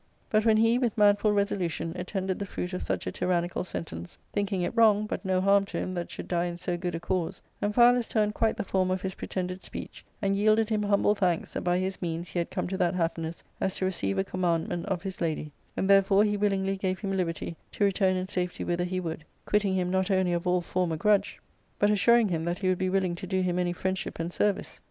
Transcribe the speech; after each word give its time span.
But 0.31 0.47
when 0.47 0.57
he, 0.57 0.79
with 0.79 0.97
manful 0.97 1.31
resolution, 1.31 1.93
attended 1.95 2.39
the 2.39 2.45
fruit 2.47 2.73
of 2.73 2.81
such 2.81 3.05
a 3.05 3.11
tyrannical 3.11 3.63
sentence, 3.63 4.17
thinking 4.33 4.63
it 4.63 4.75
wrong, 4.75 5.05
but 5.05 5.23
no 5.23 5.39
harm 5.41 5.63
to 5.65 5.77
^ 5.77 5.79
him 5.79 5.93
that 5.93 6.09
should 6.09 6.27
die 6.27 6.45
in 6.45 6.57
so 6.57 6.75
good 6.75 6.95
a 6.95 6.99
cause, 6.99 7.39
Amphialus 7.61 8.07
turned 8.09 8.33
quite 8.33 8.57
the 8.57 8.63
form 8.63 8.89
of 8.89 9.01
his 9.03 9.13
prete\ided 9.13 9.61
speech, 9.61 10.03
and 10.19 10.35
yielded 10.35 10.69
him 10.69 10.81
humble 10.81 11.13
thanks 11.13 11.53
that 11.53 11.61
by 11.61 11.77
his 11.77 12.01
means 12.01 12.29
he 12.29 12.39
had 12.39 12.49
come 12.49 12.67
to 12.69 12.79
that 12.79 12.95
happi 12.95 13.19
ness 13.19 13.43
as 13.59 13.75
to 13.75 13.85
receive 13.85 14.17
a 14.17 14.23
commandment 14.23 14.87
of 14.87 15.03
his 15.03 15.21
lady, 15.21 15.51
and 15.77 15.87
therefore 15.87 16.23
he 16.23 16.35
willingly 16.35 16.77
gave 16.77 16.97
him 16.97 17.15
liberty 17.15 17.55
to 17.71 17.83
return 17.83 18.15
in 18.15 18.27
safety 18.27 18.63
whither 18.63 18.85
he 18.85 18.99
would, 18.99 19.23
quitting 19.45 19.75
him 19.75 19.91
not 19.91 20.09
only 20.09 20.33
of 20.33 20.47
all 20.47 20.61
former 20.61 20.97
grudge, 20.97 21.39
but 21.77 21.91
^ 21.91 21.93
assuring 21.93 22.29
him 22.29 22.43
that 22.43 22.57
he 22.57 22.69
would 22.69 22.79
be 22.79 22.89
willing 22.89 23.13
to 23.13 23.27
do 23.27 23.41
him 23.41 23.59
any 23.59 23.71
friend 23.71 23.99
ship 23.99 24.17
and 24.17 24.33
service. 24.33 24.79